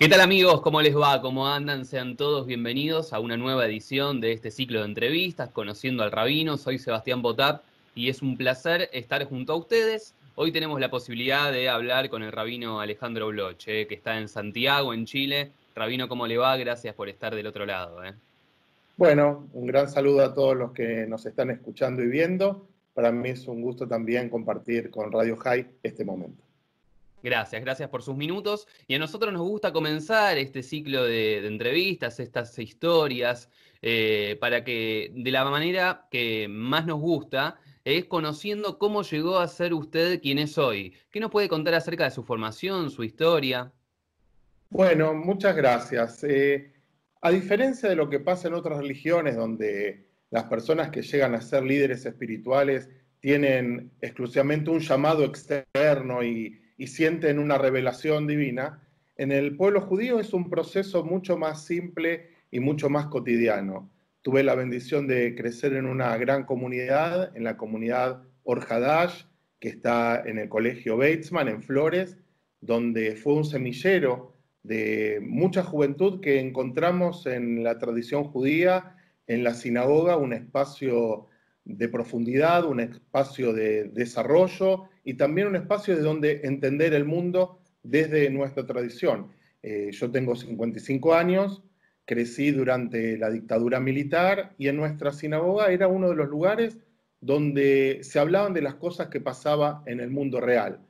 [0.00, 0.62] ¿Qué tal amigos?
[0.62, 1.20] ¿Cómo les va?
[1.20, 1.84] ¿Cómo andan?
[1.84, 6.56] Sean todos bienvenidos a una nueva edición de este ciclo de entrevistas, Conociendo al Rabino.
[6.56, 7.64] Soy Sebastián Botap
[7.94, 10.14] y es un placer estar junto a ustedes.
[10.36, 14.94] Hoy tenemos la posibilidad de hablar con el rabino Alejandro Bloche, que está en Santiago,
[14.94, 15.52] en Chile.
[15.74, 16.56] Rabino, ¿cómo le va?
[16.56, 18.02] Gracias por estar del otro lado.
[18.02, 18.14] ¿eh?
[18.96, 22.66] Bueno, un gran saludo a todos los que nos están escuchando y viendo.
[22.94, 26.42] Para mí es un gusto también compartir con Radio High este momento.
[27.22, 28.66] Gracias, gracias por sus minutos.
[28.86, 33.50] Y a nosotros nos gusta comenzar este ciclo de, entrevistas, estas historias,
[33.82, 39.48] eh, para que de la manera que más nos gusta es conociendo cómo llegó a
[39.48, 40.94] ser usted quien es hoy.
[41.10, 43.72] ¿Qué nos puede contar acerca de su formación, su historia?
[44.68, 46.22] Bueno, muchas gracias.
[46.24, 46.72] Eh,
[47.22, 51.40] a diferencia de lo que pasa en otras religiones, donde las personas que llegan a
[51.40, 52.88] ser líderes espirituales
[53.20, 58.80] tienen exclusivamente un llamado externo y, y sienten una revelación divina,
[59.18, 63.90] en el pueblo judío es un proceso mucho más simple y mucho más cotidiano.
[64.22, 69.24] Tuve la bendición de crecer en una gran comunidad, en la comunidad Orhadash,
[69.58, 72.16] que está en el colegio Batesman, en Flores,
[72.62, 78.96] donde fue un semillero de mucha juventud que encontramos en la tradición judía,
[79.26, 81.26] en la sinagoga, un espacio
[81.76, 87.60] de profundidad, un espacio de desarrollo y también un espacio de donde entender el mundo
[87.82, 89.32] desde nuestra tradición.
[89.62, 91.62] Eh, yo tengo 55 años,
[92.04, 96.78] crecí durante la dictadura militar y en nuestra sinagoga era uno de los lugares
[97.20, 100.80] donde se hablaban de las cosas que pasaba en el mundo real,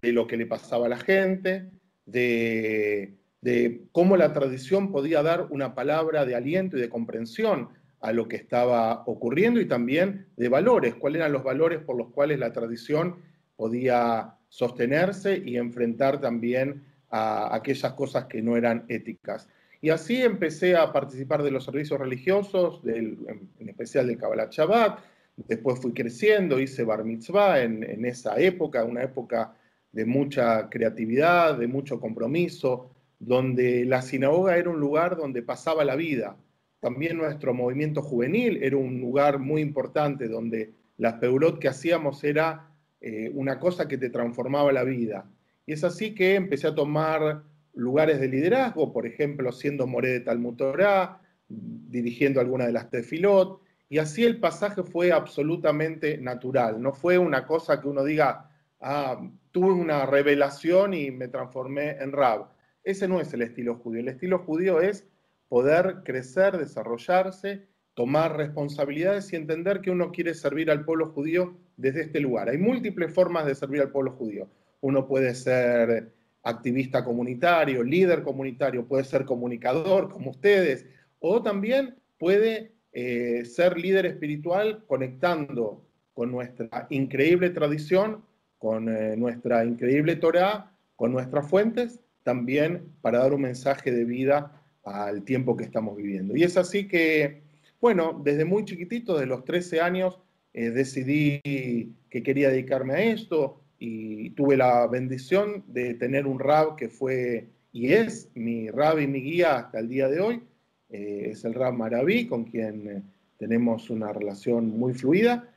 [0.00, 1.70] de lo que le pasaba a la gente,
[2.06, 7.68] de, de cómo la tradición podía dar una palabra de aliento y de comprensión
[8.02, 12.10] a lo que estaba ocurriendo y también de valores, cuáles eran los valores por los
[12.10, 13.16] cuales la tradición
[13.56, 19.48] podía sostenerse y enfrentar también a aquellas cosas que no eran éticas.
[19.80, 24.98] Y así empecé a participar de los servicios religiosos, en, especial del Kabbalah Shabbat.
[25.36, 29.54] Después fui creciendo, hice bar mitzvah en, en esa época, una época
[29.92, 32.90] de mucha creatividad, de mucho compromiso,
[33.20, 36.36] donde la sinagoga era un lugar donde pasaba la vida,
[36.82, 42.72] también nuestro movimiento juvenil era un lugar muy importante donde las peurot que hacíamos era
[43.00, 45.30] eh, una cosa que te transformaba la vida.
[45.64, 50.20] Y es así que empecé a tomar lugares de liderazgo, por ejemplo, siendo moré de
[50.22, 56.92] Talmud Torah, dirigiendo alguna de las tefilot, y así el pasaje fue absolutamente natural, no
[56.92, 58.50] fue una cosa que uno diga,
[58.80, 59.20] ah,
[59.52, 62.48] tuve una revelación y me transformé en rab.
[62.82, 65.06] Ese no es el estilo judío, el estilo judío es
[65.52, 72.04] poder crecer, desarrollarse, tomar responsabilidades y entender que uno quiere servir al pueblo judío desde
[72.04, 72.48] este lugar.
[72.48, 74.48] Hay múltiples formas de servir al pueblo judío.
[74.80, 76.10] Uno puede ser
[76.42, 80.86] activista comunitario, líder comunitario, puede ser comunicador como ustedes,
[81.18, 85.84] o también puede eh, ser líder espiritual conectando
[86.14, 88.24] con nuestra increíble tradición,
[88.56, 94.61] con eh, nuestra increíble Torah, con nuestras fuentes, también para dar un mensaje de vida
[94.84, 96.36] al tiempo que estamos viviendo.
[96.36, 97.42] Y es así que,
[97.80, 100.18] bueno, desde muy chiquitito, de los 13 años,
[100.54, 106.76] eh, decidí que quería dedicarme a esto y tuve la bendición de tener un rab
[106.76, 110.42] que fue y es mi rab y mi guía hasta el día de hoy.
[110.90, 113.02] Eh, es el rab Maraví, con quien eh,
[113.38, 115.48] tenemos una relación muy fluida.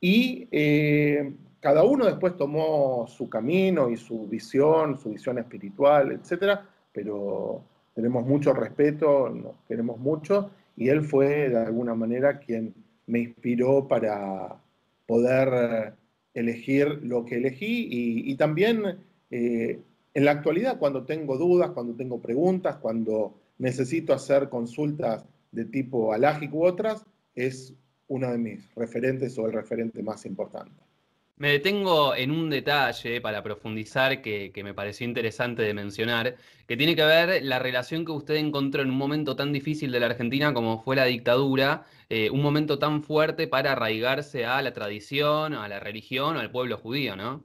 [0.00, 0.48] Y
[1.60, 7.62] cada uno después tomó su camino y su visión, su visión espiritual, etcétera, pero
[7.94, 12.74] tenemos mucho respeto, nos queremos mucho, y él fue de alguna manera quien
[13.06, 14.56] me inspiró para
[15.06, 15.94] poder
[16.34, 18.98] elegir lo que elegí y, también
[19.30, 19.80] eh,
[20.14, 26.12] en la actualidad cuando tengo dudas, cuando tengo preguntas, cuando necesito hacer consultas de tipo
[26.12, 27.04] alágico u otras,
[27.34, 27.74] es
[28.08, 30.81] uno de mis referentes o el referente más importante.
[31.42, 36.36] Me detengo en un detalle para profundizar que, me pareció interesante de mencionar,
[36.68, 39.98] que tiene que ver la relación que usted encontró en un momento tan difícil de
[39.98, 44.72] la Argentina como fue la dictadura, eh, un momento tan fuerte para arraigarse a la
[44.72, 47.44] tradición, a la religión, al pueblo judío, ¿no?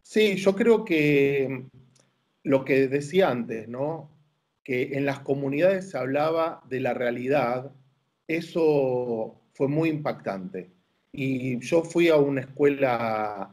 [0.00, 1.66] Sí, yo creo que
[2.42, 4.10] lo que decía antes, ¿no?
[4.64, 7.70] Que en las comunidades se hablaba de la realidad,
[8.28, 10.74] eso fue muy impactante
[11.16, 13.50] y yo fui a una escuela,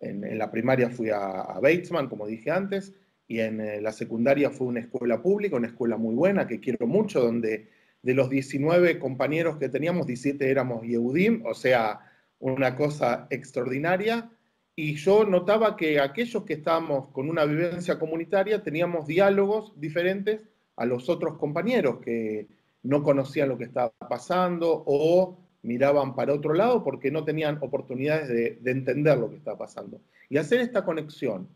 [0.00, 2.94] en, la primaria fui a, a, Batesman, como dije antes,
[3.26, 6.86] y en eh, la secundaria fue una escuela pública, una escuela muy buena que quiero
[6.86, 7.68] mucho, donde
[8.02, 12.00] de los 19 compañeros que teníamos, 17 éramos Yehudim, o sea,
[12.38, 14.30] una cosa extraordinaria.
[14.76, 20.40] y yo notaba que aquellos que estábamos con una vivencia comunitaria teníamos diálogos diferentes
[20.76, 22.46] a los otros compañeros que
[22.84, 28.28] no conocían lo que estaba pasando o miraban para otro lado porque no tenían oportunidades
[28.28, 30.00] de, de entender lo que estaba pasando.
[30.28, 31.48] Y hacer esta conexión,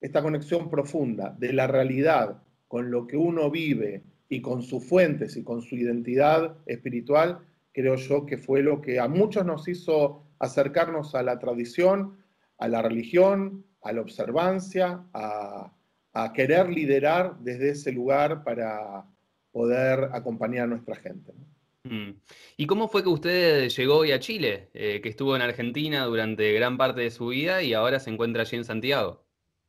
[0.00, 5.36] esta conexión profunda de la realidad con lo que uno vive y con sus fuentes
[5.36, 7.40] y con su identidad espiritual,
[7.72, 12.18] creo yo que fue lo que a muchos nos hizo acercarnos a la tradición,
[12.58, 15.72] a la religión, a la observancia, a,
[16.34, 19.04] querer liderar desde ese lugar para
[19.52, 21.32] poder acompañar a nuestra gente.
[21.84, 22.10] Mm.
[22.56, 26.52] ¿Y cómo fue que usted llegó hoy a Chile, eh, que estuvo en Argentina durante
[26.52, 29.24] gran parte de su vida y ahora se encuentra allí en Santiago?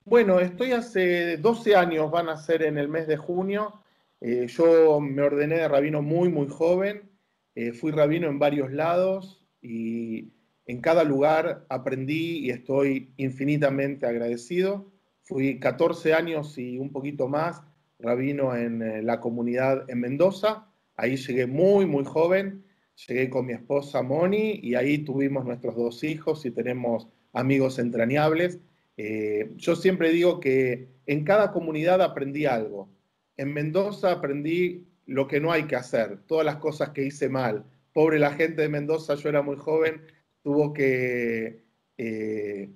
[0.06, 3.84] Bueno, estoy hace 12 años, van a ser en el mes de junio.
[4.22, 7.10] Eh, yo me ordené de rabino muy, muy joven.
[7.56, 10.32] Eh, fui rabino en varios lados y
[10.66, 14.92] en cada lugar aprendí y estoy infinitamente agradecido.
[15.22, 17.62] Fui 14 años y un poquito más
[18.00, 20.69] rabino en la comunidad en Mendoza.
[21.00, 22.66] Ahí llegué muy, muy joven.
[23.08, 28.60] Llegué con mi esposa Moni y ahí tuvimos nuestros dos hijos y tenemos amigos entrañables.
[28.98, 32.90] Eh, yo siempre digo que en cada comunidad aprendí algo.
[33.38, 37.64] En Mendoza aprendí lo que no hay que hacer, todas las cosas que hice mal.
[37.94, 40.02] Pobre la gente de Mendoza, yo era muy joven,
[40.44, 41.64] tuvo que
[41.98, 42.70] eh,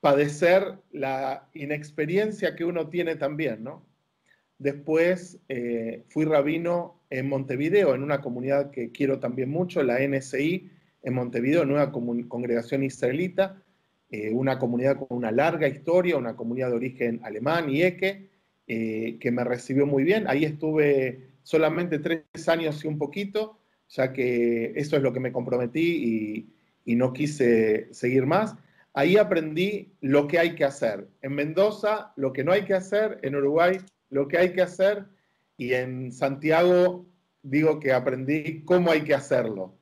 [0.00, 3.86] padecer la inexperiencia que uno tiene también, ¿no?
[4.58, 10.70] Después eh, fui rabino en Montevideo, en una comunidad que quiero también mucho, la NSI,
[11.02, 13.62] en Montevideo, nueva congregación israelita.
[14.12, 19.30] Eh, una comunidad con una larga historia, una comunidad de origen alemán, y eh, que
[19.30, 20.24] me recibió muy bien.
[20.26, 23.58] Ahí estuve solamente tres años y un poquito,
[23.88, 25.80] ya que eso es lo que me comprometí
[26.84, 28.56] y, y no quise seguir más.
[28.94, 31.06] Ahí aprendí lo que hay que hacer.
[31.22, 33.20] En Mendoza, lo que no hay que hacer.
[33.22, 33.78] En Uruguay,
[34.10, 35.04] lo que hay que hacer.
[35.60, 37.04] Y en Santiago,
[37.42, 39.74] digo que aprendí cómo hay que hacerlo.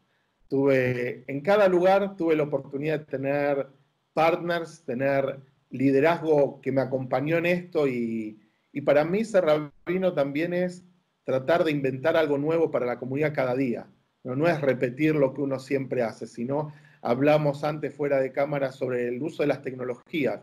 [0.49, 3.69] Tuve, en cada lugar tuve la oportunidad de tener
[4.13, 5.39] partners, tener
[5.71, 8.41] liderazgo que me acompañó en esto y,
[8.85, 10.85] para mí ser rabino también es
[11.23, 13.87] tratar de inventar algo nuevo para la comunidad cada día.
[14.25, 16.73] No, no es repetir lo que uno siempre hace, sino
[17.03, 20.41] hablamos antes fuera de cámara sobre el uso de las tecnologías.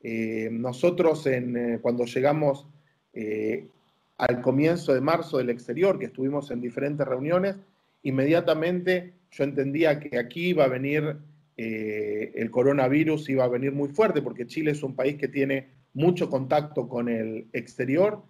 [0.00, 2.68] Eh, nosotros en, eh, cuando llegamos
[3.12, 3.66] eh,
[4.18, 7.56] al comienzo de marzo del exterior, que estuvimos en diferentes reuniones,
[8.02, 11.16] inmediatamente yo entendía que aquí iba a venir
[11.58, 15.68] eh, el coronavirus iba a venir muy fuerte, porque Chile es un país que tiene
[15.94, 18.22] mucho contacto con el exterior,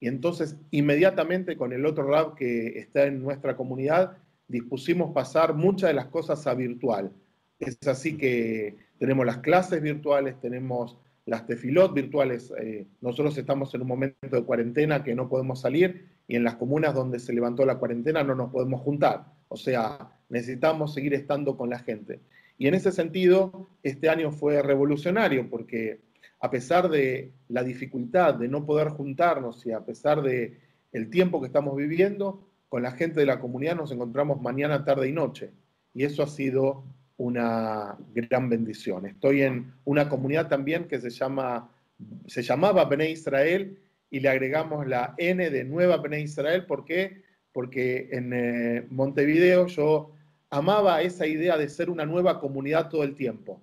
[0.00, 4.18] y entonces inmediatamente con el otro lado que está en nuestra comunidad,
[4.48, 7.10] dispusimos pasar muchas de las cosas a virtual.
[7.58, 12.52] Es así que tenemos las clases virtuales, tenemos las tefilot virtuales.
[12.60, 16.56] Eh, nosotros estamos en un momento de cuarentena que no podemos salir y en las
[16.56, 19.26] comunas donde se levantó la cuarentena no nos podemos juntar.
[19.48, 22.20] O sea, necesitamos seguir estando con la gente.
[22.58, 26.00] Y en ese sentido, este año fue revolucionario porque
[26.40, 30.60] a pesar de la dificultad de no poder juntarnos y a pesar de
[30.92, 35.08] el tiempo que estamos viviendo, con la gente de la comunidad nos encontramos mañana, tarde
[35.08, 35.52] y noche.
[35.94, 36.84] Y eso ha sido
[37.16, 39.06] una gran bendición.
[39.06, 41.70] Estoy en una comunidad también que se llama
[42.26, 43.78] se llamaba Bene Israel
[44.10, 46.66] y le agregamos la N de Nueva Bene Israel.
[46.66, 47.22] ¿Por qué?
[47.52, 50.12] Porque en eh, Montevideo yo
[50.50, 53.60] amaba esa idea de ser una nueva comunidad todo el tiempo.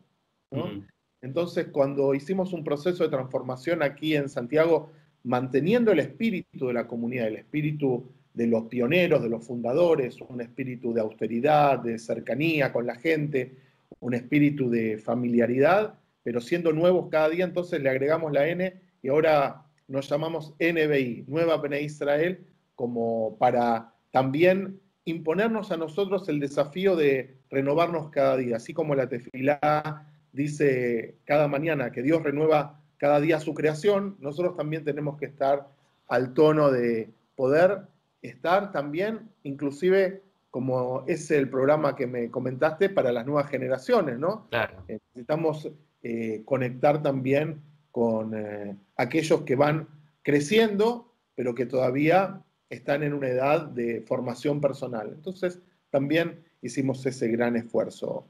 [1.22, 4.92] Entonces, cuando hicimos un proceso de transformación aquí en Santiago,
[5.24, 10.42] manteniendo el espíritu de la comunidad, el espíritu de los pioneros, de los fundadores, un
[10.42, 13.56] espíritu de austeridad, de cercanía con la gente,
[14.00, 19.10] un espíritu de familiaridad, pero siendo nuevos cada día, entonces le agregamos la N y
[19.10, 22.46] ahora nos llamamos NBI, Nueva Bene Israel,
[22.76, 29.10] como para también imponernos a nosotros el desafío de renovarnos cada día, así como la
[29.10, 35.26] tefilá dice cada mañana que Dios renueva cada día su creación, nosotros también tenemos que
[35.26, 35.68] estar
[36.08, 37.82] al tono de poder
[38.22, 44.48] estar también, inclusive como es el programa que me comentaste para las nuevas generaciones, ¿no?
[44.50, 44.84] Claro.
[44.88, 45.72] Eh, necesitamos
[46.04, 49.88] eh, conectar también con eh, aquellos que van
[50.24, 55.10] creciendo, pero que todavía están en una edad de formación personal.
[55.14, 55.60] Entonces,
[55.90, 58.28] también hicimos ese gran esfuerzo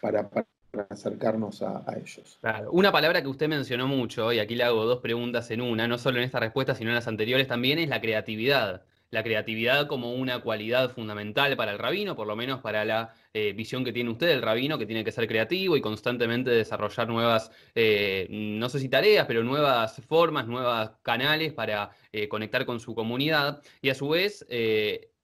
[0.00, 0.28] para,
[0.88, 2.38] acercarnos a, ellos.
[2.40, 2.70] Claro.
[2.72, 5.98] Una palabra que usted mencionó mucho, y aquí le hago dos preguntas en una, no
[5.98, 8.84] solo en esta respuesta, sino en las anteriores también, es la creatividad.
[9.12, 13.52] La creatividad como una cualidad fundamental para el rabino, por lo menos para la eh,
[13.52, 17.50] visión que tiene usted del rabino, que tiene que ser creativo y constantemente desarrollar nuevas,
[17.74, 22.94] eh, no sé si tareas, pero nuevas formas, nuevos canales para eh, conectar con su
[22.94, 23.62] comunidad.
[23.82, 24.46] Y a su vez,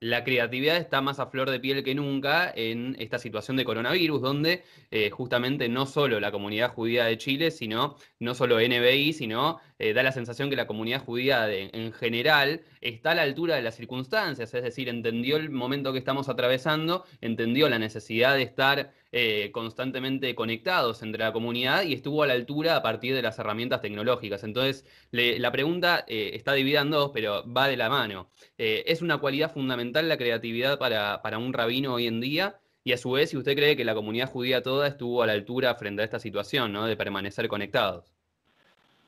[0.01, 4.21] la creatividad está más a flor de piel que nunca en esta situación de coronavirus,
[4.21, 4.65] donde
[5.11, 10.03] justamente no solo la comunidad judía de Chile, sino no solo NBI, sino eh, da
[10.03, 14.53] la sensación que la comunidad judía en general está a la altura de las circunstancias,
[14.53, 20.35] es decir, entendió el momento que estamos atravesando, entendió la necesidad de estar eh, constantemente
[20.35, 24.45] conectados entre la comunidad y estuvo a la altura a partir de las herramientas tecnológicas.
[24.45, 28.31] Entonces, la pregunta eh, está dividida en dos, pero va de la mano.
[28.57, 32.61] ¿Es una cualidad fundamental la creatividad para, para un rabino hoy en día?
[32.85, 35.35] Y a su vez, si usted cree que la comunidad judía toda estuvo a la
[35.35, 36.87] altura frente a esta situación, ¿no?
[36.87, 38.18] De permanecer conectados.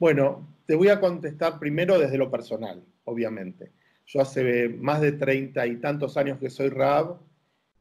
[0.00, 3.70] Bueno, te voy a contestar primero desde lo personal, obviamente.
[4.06, 7.18] Yo hace más de treinta y tantos años que soy rab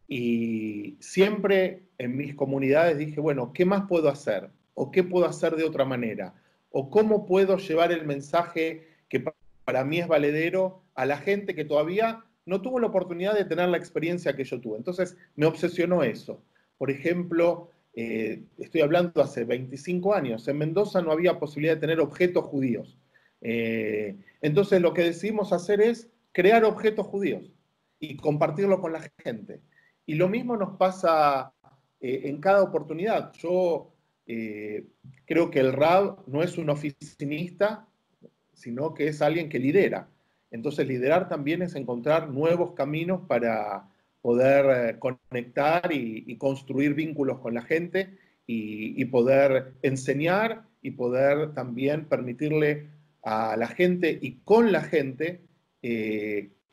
[0.06, 4.50] y siempre en mis comunidades dije, bueno, ¿qué más puedo hacer?
[4.74, 6.34] ¿O qué puedo hacer de otra manera?
[6.72, 9.24] ¿O cómo puedo llevar el mensaje que
[9.64, 13.70] para mí es valedero a la gente que todavía no tuvo la oportunidad de tener
[13.70, 14.76] la experiencia que yo tuve?
[14.76, 16.44] Entonces me obsesionó eso.
[16.78, 22.00] Por ejemplo, eh, estoy hablando hace 25 años, en Mendoza no había posibilidad de tener
[22.00, 22.98] objetos judíos.
[23.42, 27.52] Eh, entonces lo que decidimos hacer es crear objetos judíos
[28.00, 29.62] y compartirlo con la gente.
[30.06, 31.54] Y lo mismo nos pasa
[32.00, 33.34] eh, en cada oportunidad.
[33.34, 33.94] Yo
[34.26, 34.88] eh,
[35.26, 37.86] creo que el RAB no es un oficinista,
[38.54, 40.10] sino que es alguien que lidera.
[40.52, 43.90] Entonces liderar también es encontrar nuevos caminos para
[44.22, 52.06] poder eh, conectar y, construir vínculos con la gente y, poder enseñar y poder también
[52.06, 52.90] permitirle
[53.24, 55.42] a la gente y con la gente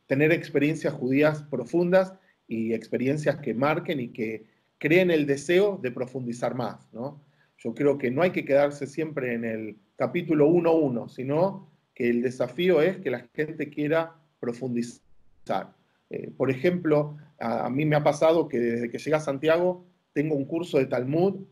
[0.06, 2.14] tener experiencias judías profundas
[2.48, 4.46] y experiencias que marquen y que
[4.78, 6.92] creen el deseo de profundizar más.
[6.92, 7.22] ¿no?
[7.58, 12.22] Yo creo que no hay que quedarse siempre en el capítulo 1.1, sino que el
[12.22, 15.74] desafío es que la gente quiera profundizar.
[16.10, 20.34] Eh, por ejemplo, a, mí me ha pasado que desde que llegué a Santiago tengo
[20.34, 21.46] un curso de Talmud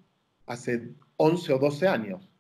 [0.47, 2.31] hace 11 o 12 años.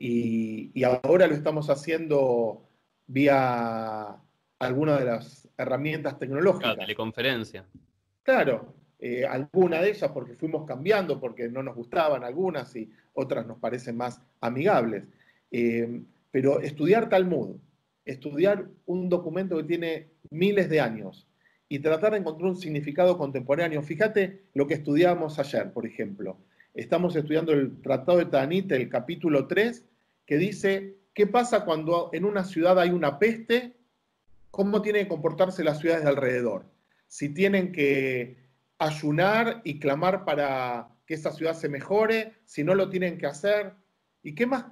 [0.00, 2.68] Y, y ahora lo estamos haciendo
[3.06, 4.16] vía
[4.58, 6.74] alguna de las herramientas tecnológicas.
[6.74, 7.64] Claro, teleconferencia.
[8.22, 13.46] Claro, eh, alguna de ellas porque fuimos cambiando, porque no nos gustaban algunas y otras
[13.46, 15.04] nos parecen más amigables.
[15.50, 17.56] Eh, pero estudiar Talmud,
[18.04, 21.27] estudiar un documento que tiene miles de años
[21.68, 23.82] y tratar de encontrar un significado contemporáneo.
[23.82, 26.38] Fíjate lo que estudiamos ayer, por ejemplo.
[26.74, 29.84] Estamos estudiando el Tratado de Tanit, el capítulo 3,
[30.24, 33.78] que dice, ¿qué pasa cuando en una ciudad hay una peste
[34.50, 36.64] cómo tienen que comportarse las ciudades de alrededor.
[37.06, 38.36] Si tienen que
[38.78, 43.72] ayunar y clamar para que esa ciudad se mejore, si no lo tienen que hacer.
[44.22, 44.66] ¿Y qué más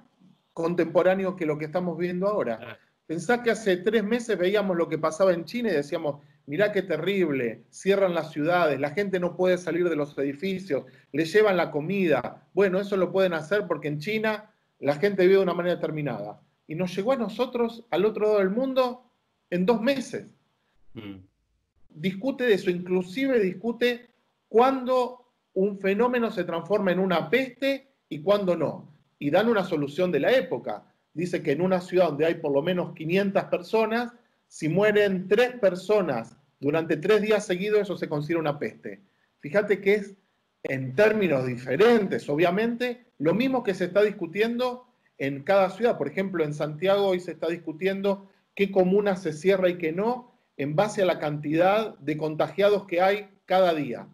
[0.53, 2.59] contemporáneo que lo que estamos viendo ahora?
[2.61, 2.77] Ah.
[3.05, 6.81] Pensá que hace tres meses veíamos lo que pasaba en China y decíamos, mirá qué
[6.81, 11.69] terrible, cierran las ciudades, la gente no puede salir de los edificios, le llevan la
[11.69, 12.47] comida.
[12.53, 14.49] Bueno, eso lo pueden hacer porque en China
[14.79, 16.41] la gente vive de una manera determinada.
[16.65, 19.11] Y nos llegó a nosotros, al otro lado del mundo,
[19.49, 20.27] en dos meses.
[20.93, 21.17] Mm.
[21.89, 24.09] Discute de eso, inclusive discute
[24.47, 28.93] cuándo un fenómeno se transforma en una peste y cuándo no.
[29.19, 30.93] Y dan una solución de la época.
[31.13, 34.13] Dice que en una ciudad donde hay por lo menos 500 personas,
[34.47, 39.01] si mueren tres personas durante tres días seguidos, eso se considera una peste.
[39.39, 40.15] Fíjate que es
[40.63, 44.87] en términos diferentes, obviamente, lo mismo que se está discutiendo
[45.17, 45.97] en cada ciudad.
[45.97, 50.33] Por ejemplo, en Santiago hoy se está discutiendo qué comuna se cierra y qué no,
[50.57, 54.07] en base a la cantidad de contagiados que hay cada día.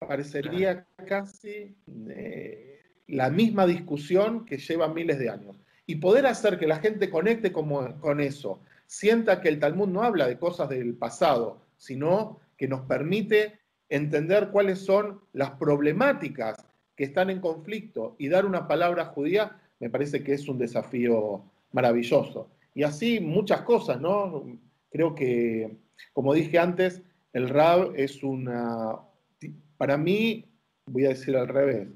[0.00, 1.76] Parecería casi
[2.08, 5.56] eh, la misma discusión que lleva miles de años.
[5.86, 10.26] Y poder hacer que la gente conecte con eso, sienta que el Talmud no habla
[10.26, 16.64] de cosas del pasado, sino que nos permite entender cuáles son las problemáticas
[16.96, 21.44] que están en conflicto y dar una palabra judía, me parece que es un desafío
[21.72, 22.48] maravilloso.
[22.74, 24.58] Y así muchas cosas, ¿no?
[24.90, 25.76] Creo que,
[26.12, 28.98] como dije antes, el RAB es una,
[29.76, 30.46] para mí,
[30.86, 31.88] voy a decir al revés,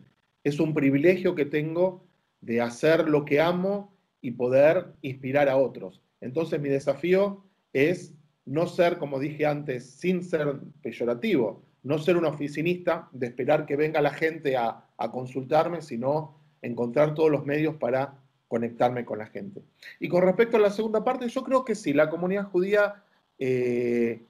[0.45, 2.05] es un privilegio que tengo
[2.41, 6.01] de hacer lo que amo y poder inspirar a otros.
[6.21, 12.25] Entonces mi desafío es no ser, como dije antes, sin ser peyorativo, no ser un
[12.25, 18.19] oficinista de esperar que venga la gente a, consultarme, sino encontrar todos los medios para
[18.49, 19.63] conectarme con la gente.
[20.01, 23.05] Y con respecto a la segunda parte, yo creo que sí, la comunidad judía
[23.39, 24.23] eh,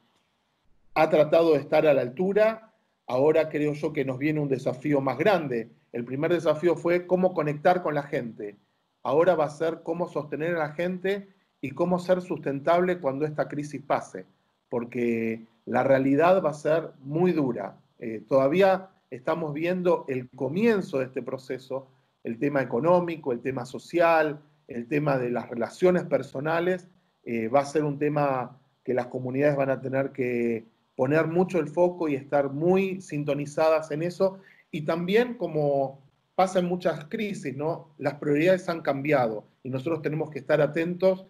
[0.93, 2.75] ha tratado de estar a la altura.
[3.07, 5.71] Ahora creo yo que nos viene un desafío más grande.
[5.93, 8.57] El primer desafío fue cómo conectar con la gente.
[9.03, 11.29] Ahora va a ser cómo sostener a la gente
[11.61, 14.27] y cómo ser sustentable cuando esta crisis pase,
[14.69, 17.79] porque la realidad va a ser muy dura.
[17.99, 21.89] Eh, todavía estamos viendo el comienzo de este proceso,
[22.25, 26.87] el tema económico, el tema social, el tema de las relaciones personales,
[27.25, 31.59] eh, va a ser un tema que las comunidades van a tener que poner mucho
[31.59, 34.39] el foco y estar muy sintonizadas en eso.
[34.71, 36.01] Y también como
[36.35, 37.95] pasa en muchas crisis, ¿no?
[37.99, 41.27] Las prioridades han cambiado y nosotros tenemos que estar atentos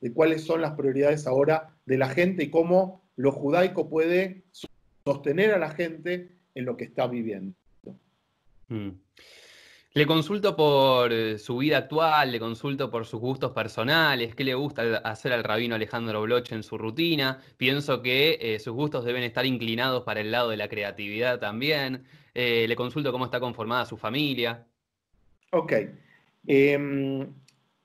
[0.00, 4.44] de cuáles son las prioridades ahora de la gente y cómo lo judaico puede
[5.04, 7.54] sostener a la gente en lo que está viviendo.
[8.68, 8.90] Mm.
[9.94, 14.54] Le consulto por eh, su vida actual, le consulto por sus gustos personales, qué le
[14.54, 17.40] gusta hacer al rabino Alejandro Bloch en su rutina.
[17.56, 22.04] Pienso que eh, sus gustos deben estar inclinados para el lado de la creatividad también.
[22.34, 24.66] Eh, le consulto cómo está conformada su familia.
[25.50, 25.72] Ok.
[26.46, 27.26] Em,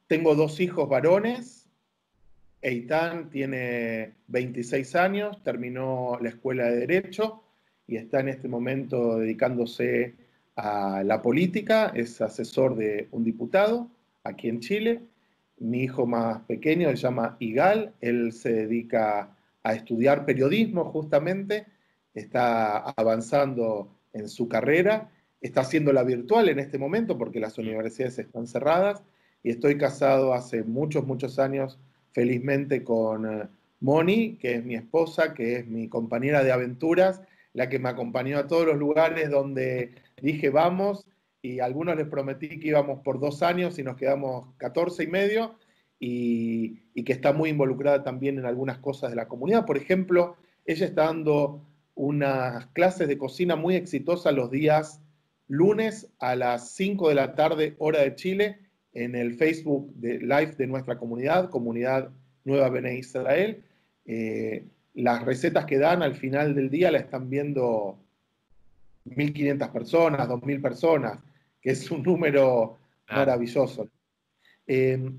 [0.05, 1.62] tengo dos hijos varones,
[2.63, 7.43] Eitan tiene 26 años, terminó la escuela de Derecho
[7.87, 10.15] y está en este momento dedicándose
[10.55, 13.89] a la política, es asesor de un diputado
[14.23, 15.01] aquí en Chile.
[15.59, 21.65] Mi hijo más pequeño se llama Igal, él se dedica a estudiar periodismo justamente,
[22.13, 28.47] está avanzando en su carrera, está haciéndola virtual en este momento porque las universidades están
[28.47, 29.03] cerradas
[29.43, 31.77] y estoy casado hace muchos, muchos años
[32.13, 33.47] felizmente con eh,
[33.81, 37.21] Moni, que es mi esposa, que es mi compañera de aventuras,
[37.53, 39.91] la que me acompañó a todos los lugares donde
[40.21, 41.05] dije vamos,
[41.41, 45.07] y a algunos les prometí que íbamos por dos años y nos quedamos 14 y
[45.07, 45.55] medio,
[45.99, 49.65] y, que está muy involucrada también en algunas cosas de la comunidad.
[49.65, 51.61] Por ejemplo, ella está dando
[51.95, 55.01] unas clases de cocina muy exitosas los días
[55.47, 58.59] lunes a las 5 de la tarde, hora de Chile,
[58.93, 62.11] en el Facebook de Live de nuestra comunidad, Comunidad
[62.45, 63.63] Nueva Bene Israel.
[64.05, 67.97] Eh, las recetas que dan al final del día la están viendo
[69.05, 71.19] 1.500 personas, 2.000 personas,
[71.61, 73.17] que es un número ah.
[73.17, 73.89] maravilloso.
[74.67, 75.11] Eh,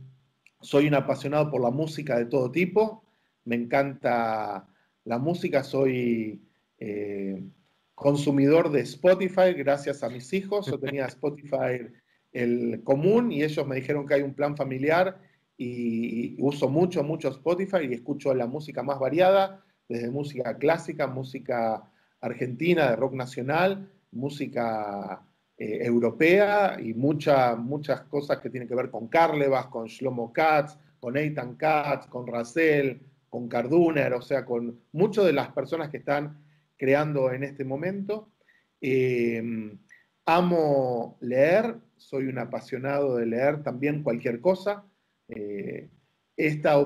[0.60, 3.04] soy un apasionado por la música de todo tipo,
[3.44, 4.66] me encanta
[5.04, 6.40] la música, soy
[6.78, 7.42] eh,
[7.94, 11.86] consumidor de Spotify gracias a mis hijos, yo tenía Spotify
[12.34, 15.18] el común y ellos me dijeron que hay un plan familiar
[15.56, 21.90] y uso mucho, mucho Spotify y escucho la música más variada, desde música clásica, música
[22.20, 25.22] argentina, de rock nacional, música
[25.56, 30.76] eh, europea y muchas muchas cosas que tienen que ver con Carlebas, con Shlomo Katz,
[30.98, 35.98] con Eitan Katz, con Racel, con Carduner, o sea, con muchas de las personas que
[35.98, 36.42] están
[36.76, 38.32] creando en este momento.
[38.80, 39.42] Eh,
[40.26, 44.84] amo leer, soy un apasionado de leer también cualquier cosa.
[45.28, 45.88] Eh,
[46.36, 46.76] esta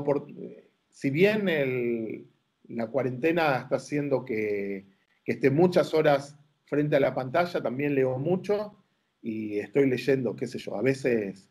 [0.91, 2.29] si bien
[2.69, 4.87] la cuarentena está haciendo que,
[5.25, 8.83] esté muchas horas frente a la pantalla, también leo mucho
[9.21, 11.51] y estoy leyendo, qué sé yo, a veces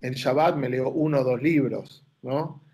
[0.00, 2.64] en Shabbat me leo uno o dos libros, ¿no?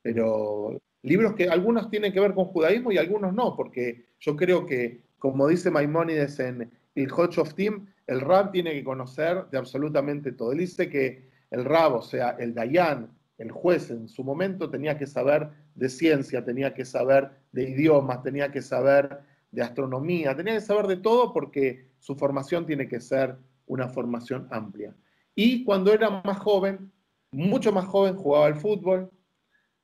[0.00, 4.64] Pero libros que algunos tienen que ver con judaísmo y algunos no, porque yo creo
[4.64, 9.58] que, como dice Maimónides en el Hodge of Team, el Rab tiene que conocer de
[9.58, 10.52] absolutamente todo.
[10.52, 14.98] Él dice que el Rab, o sea, el Dayan, el juez en su momento tenía
[14.98, 20.54] que saber de ciencia, tenía que saber de idiomas, tenía que saber de astronomía, tenía
[20.54, 24.94] que saber de todo porque su formación tiene que ser una formación amplia.
[25.34, 26.92] Y cuando era más joven,
[27.30, 29.10] mucho más joven, jugaba al fútbol,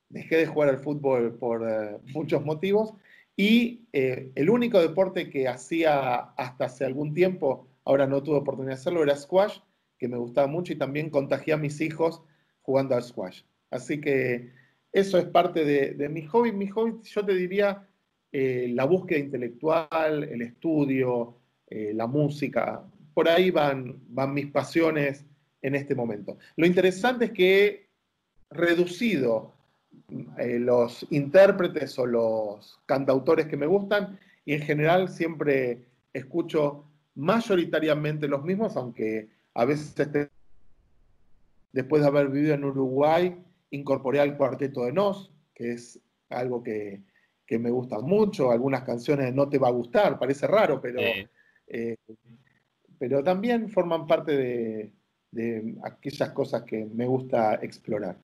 [0.09, 2.93] dejé de jugar al fútbol por eh, muchos motivos,
[3.37, 8.75] y eh, el único deporte que hacía hasta hace algún tiempo Ahora no tuve oportunidad
[8.75, 9.59] de hacerlo, era squash,
[9.97, 12.21] que me gustaba mucho y también contagié a mis hijos
[12.63, 13.43] jugando al squash.
[13.71, 14.51] Así que
[14.93, 16.51] eso es parte de, mi hobby.
[16.51, 17.89] Mi hobby, yo te diría,
[18.33, 22.85] eh, la búsqueda intelectual, el estudio, eh, la música.
[23.15, 25.25] Por ahí van, van mis pasiones
[25.63, 26.39] en este momento.
[26.57, 27.89] Lo interesante es que he
[28.51, 29.55] reducido
[30.39, 38.29] eh, los intérpretes o los cantautores que me gustan y en general siempre escucho mayoritariamente
[38.29, 39.95] los mismos, aunque a veces
[41.73, 43.37] después de haber vivido en Uruguay,
[43.71, 47.03] incorporé al cuarteto de Nos, que es algo que,
[47.49, 48.51] me gusta mucho.
[48.51, 51.01] Algunas canciones no te va a gustar, parece raro, pero,
[51.69, 51.97] eh,
[52.99, 54.93] pero también forman parte de,
[55.31, 58.17] de aquellas cosas que me gusta explorar.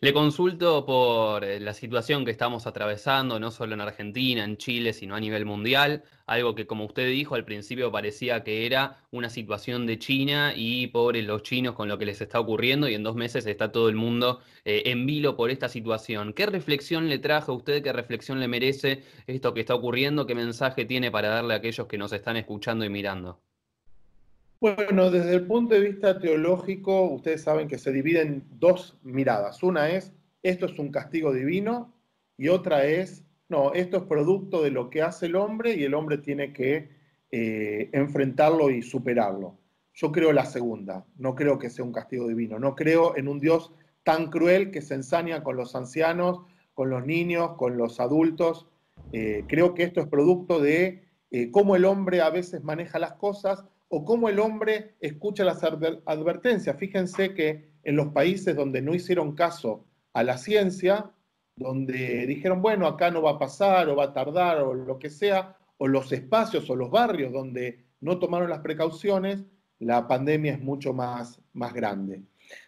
[0.00, 4.92] Le consulto por eh, la situación que estamos atravesando, no solo en Argentina, en Chile,
[4.92, 6.04] sino a nivel mundial.
[6.26, 10.86] Algo que, como usted dijo, al principio parecía que era una situación de China y
[10.86, 13.88] pobres los chinos con lo que les está ocurriendo y en dos meses está todo
[13.88, 16.32] el mundo eh, en vilo por esta situación.
[16.32, 17.82] ¿Qué reflexión le trajo a usted?
[17.82, 20.26] ¿Qué reflexión le merece esto que está ocurriendo?
[20.26, 23.40] ¿Qué mensaje tiene para darle a aquellos que nos están escuchando y mirando?
[24.60, 29.62] Bueno, desde el punto de vista teológico, ustedes saben que se dividen dos miradas.
[29.62, 31.94] Una es, esto es un castigo divino,
[32.36, 35.94] y otra es, no, esto es producto de lo que hace el hombre y el
[35.94, 36.90] hombre tiene que
[37.30, 39.56] eh, enfrentarlo y superarlo.
[39.94, 43.38] Yo creo la segunda, no creo que sea un castigo divino, no creo en un
[43.38, 46.40] Dios tan cruel que se ensaña con los ancianos,
[46.74, 48.66] con los niños, con los adultos.
[49.12, 53.12] Eh, creo que esto es producto de eh, cómo el hombre a veces maneja las
[53.12, 56.76] cosas o cómo el hombre escucha las advertencias.
[56.76, 61.10] Fíjense que en los países donde no hicieron caso a la ciencia,
[61.56, 65.10] donde dijeron, bueno, acá no va a pasar o va a tardar o lo que
[65.10, 69.44] sea, o los espacios o los barrios donde no tomaron las precauciones,
[69.78, 72.22] la pandemia es mucho más, más grande.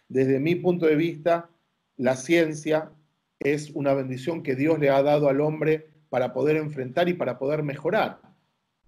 [0.07, 1.49] Desde mi punto de vista,
[1.97, 2.91] la ciencia
[3.39, 7.37] es una bendición que Dios le ha dado al hombre para poder enfrentar y para
[7.37, 8.19] poder mejorar.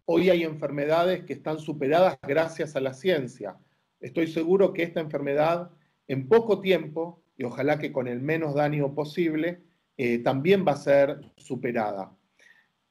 [0.05, 3.57] Hoy hay enfermedades que están superadas gracias a la ciencia.
[4.01, 5.71] Estoy seguro que esta enfermedad
[6.09, 9.61] en poco tiempo, y ojalá que con el menos daño posible,
[9.95, 12.11] eh, también va a ser superada.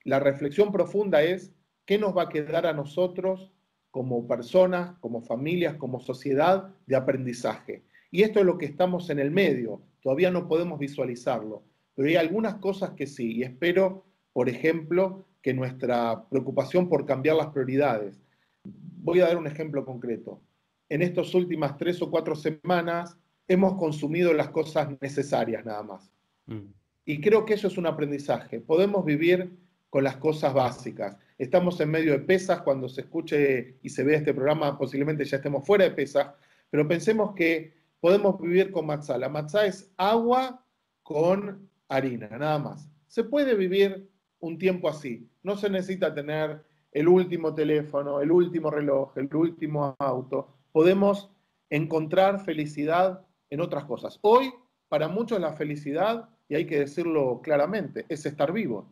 [0.05, 1.53] La reflexión profunda es,
[1.85, 3.53] ¿qué nos va a quedar a nosotros
[3.91, 7.83] como personas, como familias, como sociedad de aprendizaje?
[8.11, 11.63] Y esto es lo que estamos en el medio, todavía no podemos visualizarlo,
[11.95, 17.37] pero hay algunas cosas que sí, y espero, por ejemplo, que nuestra preocupación por cambiar
[17.37, 18.21] las prioridades.
[18.65, 20.41] Voy a dar un ejemplo concreto.
[20.89, 26.11] En estas últimas tres o cuatro semanas hemos consumido las cosas necesarias nada más.
[26.47, 26.69] Mm.
[27.05, 28.61] Y creo que eso es un aprendizaje.
[28.61, 29.59] Podemos vivir
[29.91, 31.17] con las cosas básicas.
[31.37, 35.37] Estamos en medio de pesas, cuando se escuche y se ve este programa posiblemente ya
[35.37, 36.29] estemos fuera de pesas,
[36.71, 39.19] pero pensemos que podemos vivir con matzá.
[39.19, 40.65] La matzá es agua
[41.03, 42.89] con harina, nada más.
[43.09, 45.29] Se puede vivir un tiempo así.
[45.43, 50.49] No se necesita tener el último teléfono, el último reloj, el último auto.
[50.73, 51.31] Podemos
[51.71, 54.19] encontrar felicidad en otras cosas.
[54.23, 54.53] Hoy,
[54.89, 58.87] para muchos, la felicidad, y hay que decirlo claramente, es estar vivo.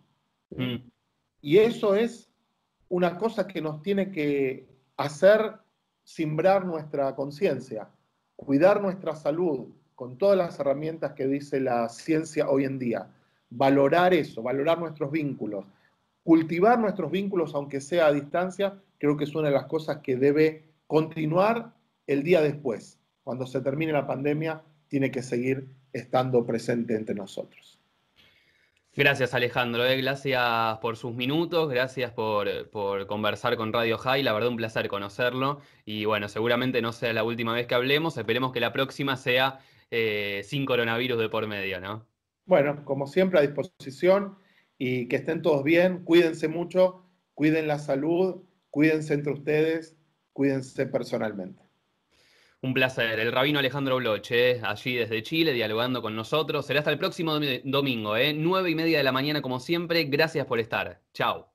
[0.51, 0.77] Mm.
[1.43, 2.31] Y eso es
[2.89, 5.55] una cosa que nos tiene que hacer
[6.03, 7.89] simbrar nuestra conciencia,
[8.37, 13.11] cuidar nuestra salud con todas las herramientas que dice la ciencia hoy en día
[13.51, 15.67] valorar eso, valorar nuestros vínculos,
[16.23, 20.17] cultivar nuestros vínculos aunque sea a distancia, creo que es una de las cosas que
[20.17, 21.75] debe continuar
[22.07, 22.99] el día después.
[23.23, 27.81] Cuando se termine la pandemia, tiene que seguir estando presente entre nosotros.
[28.97, 29.97] Gracias Alejandro, eh.
[30.03, 32.49] gracias por sus minutos, gracias por,
[33.07, 37.23] conversar con Radio High, la verdad un placer conocerlo y bueno, seguramente no sea la
[37.23, 39.61] última vez que hablemos, esperemos que la próxima sea
[39.93, 42.05] eh, sin coronavirus de por medio, ¿no?
[42.47, 44.37] Bueno, como siempre, a disposición
[44.83, 49.95] y que estén todos bien, cuídense mucho, cuiden la salud, cuídense entre ustedes,
[50.33, 51.63] cuídense personalmente.
[52.63, 53.21] Un placer.
[53.21, 56.65] El rabino Alejandro Bloche, eh, allí desde Chile, dialogando con nosotros.
[56.65, 58.33] Será hasta el próximo domingo, ¿eh?
[58.33, 60.05] nueve y media de la mañana, como siempre.
[60.05, 61.03] Gracias por estar.
[61.13, 61.50] Chao.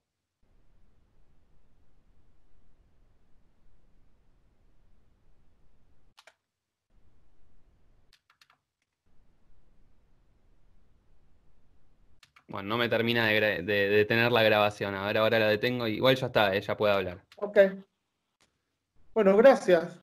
[12.56, 14.96] Bueno, no me termina de, tener la grabación.
[14.96, 15.88] A ver, ahora la detengo.
[15.88, 17.22] Igual ya está, ella puede hablar.
[17.36, 17.58] Ok.
[19.14, 20.00] Bueno, gracias.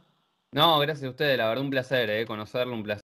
[0.50, 1.38] No, gracias a ustedes.
[1.38, 2.26] La verdad, un placer, ¿eh?
[2.26, 3.00] conocerlo, un placer.